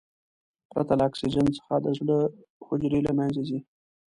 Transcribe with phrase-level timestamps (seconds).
[0.71, 2.17] پرته له اکسیجن څخه د زړه
[2.67, 3.59] حجرې له منځه ځي.